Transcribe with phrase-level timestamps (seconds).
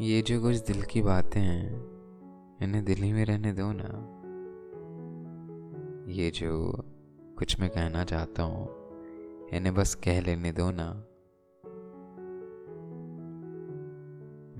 [0.00, 1.74] ये जो कुछ दिल की बातें हैं,
[2.62, 3.90] इन्हें दिल ही में रहने दो ना।
[6.12, 6.82] ये जो
[7.38, 8.66] कुछ मैं कहना चाहता हूँ,
[9.52, 10.88] इन्हें बस कह लेने दो ना।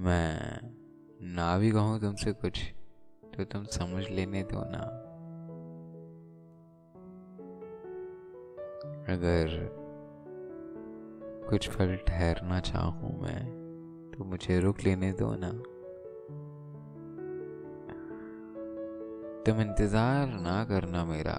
[0.04, 0.60] मैं
[1.34, 2.62] ना भी कहूँ तुमसे कुछ
[3.36, 4.84] तो तुम समझ लेने दो ना।
[9.14, 9.58] अगर
[11.50, 13.63] कुछ पल ठहरना चाहूँ मैं
[14.14, 15.50] तो मुझे रुक लेने दो ना।
[19.46, 21.39] तुम इंतज़ार ना करना मेरा,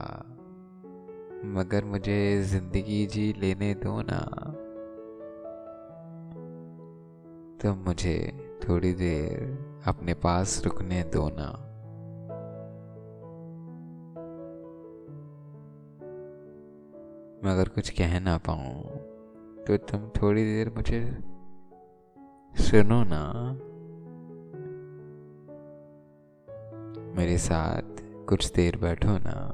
[1.55, 4.19] मगर मुझे ज़िंदगी जी लेने दो ना।
[7.61, 8.17] तुम मुझे
[8.63, 11.47] थोड़ी देर अपने पास रुकने दो ना।
[17.45, 18.83] मगर कुछ कह ना पाऊँ
[19.65, 20.99] तो तुम थोड़ी देर मुझे
[22.57, 23.51] सुनो ना।
[27.17, 27.81] मेरे साथ
[28.25, 29.49] कुछ देर बैठो ना।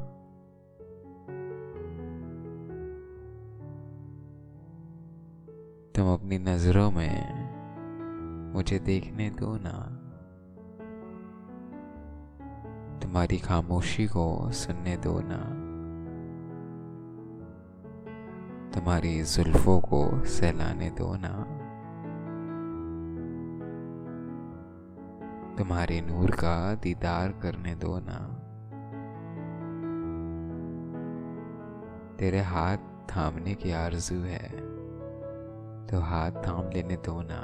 [5.96, 7.42] तुम अपनी नज़रों में
[8.54, 9.98] मुझे देखने दो ना।
[13.00, 15.72] तुम्हारी खामोशी को सुनने दो ना।
[18.72, 21.61] तुम्हारी जुल्फों को सहलाने दो ना।
[25.58, 28.20] तुम्हारे नूर का दीदार करने दो ना।
[32.20, 32.78] तेरे हाथ
[33.10, 34.50] थामने की आरज़ू है
[35.88, 37.42] तो हाथ थाम लेने दो ना।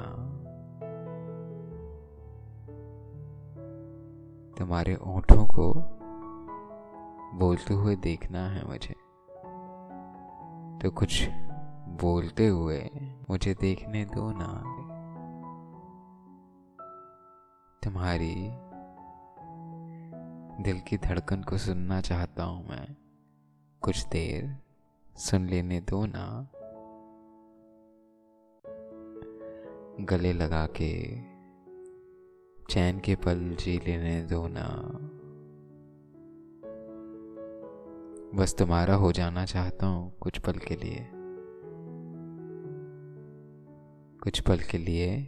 [4.58, 5.72] तुम्हारे ओंठों को
[7.38, 8.94] बोलते हुए देखना है मुझे।
[10.82, 11.28] तो कुछ
[12.00, 12.90] बोलते हुए
[13.30, 14.77] मुझे देखने दो ना।
[17.82, 18.34] तुम्हारी
[20.62, 22.96] दिल की धड़कन को सुनना चाहता हूँ मैं।
[23.80, 24.56] कुछ देर
[25.16, 26.48] सुन लेने दो ना।
[30.00, 31.16] गले लगा के,
[32.70, 34.68] चैन के पल जी लेने दो ना।
[38.34, 41.08] बस तुम्हारा हो जाना चाहता हूँ कुछ पल के लिए।
[44.20, 45.22] कुछ पल के लिए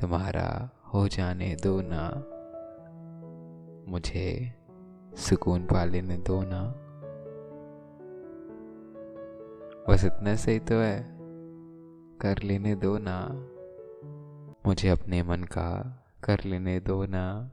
[0.00, 2.08] तुम्हारा हो जाने दो ना।
[3.90, 4.54] मुझे
[5.16, 6.62] सुकून पा लेने दो ना।
[9.88, 11.16] बस इतना सही तो है।
[12.20, 13.28] कर लेने दो ना।
[14.66, 17.50] मुझे अपने मन का कर लेने दो ना।